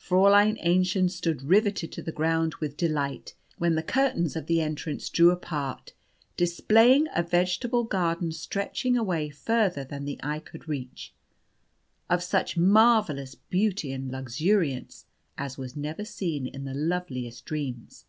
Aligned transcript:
Fräulein 0.00 0.60
Aennchen 0.66 1.08
stood 1.08 1.42
riveted 1.44 1.92
to 1.92 2.02
the 2.02 2.10
ground 2.10 2.56
with 2.56 2.76
delight 2.76 3.34
when 3.58 3.76
the 3.76 3.84
curtains 3.84 4.34
of 4.34 4.46
the 4.46 4.60
entrance 4.60 5.08
drew 5.08 5.30
apart, 5.30 5.92
displaying 6.36 7.06
a 7.14 7.22
vegetable 7.22 7.84
garden 7.84 8.32
stretching 8.32 8.96
away 8.96 9.30
further 9.30 9.84
than 9.84 10.04
the 10.04 10.18
eye 10.24 10.40
could 10.40 10.66
reach, 10.66 11.14
of 12.10 12.20
such 12.20 12.56
marvellous 12.56 13.36
beauty 13.36 13.92
and 13.92 14.10
luxuriance 14.10 15.06
as 15.38 15.56
was 15.56 15.76
never 15.76 16.04
seen 16.04 16.48
in 16.48 16.64
the 16.64 16.74
loveliest 16.74 17.44
dreams. 17.44 18.06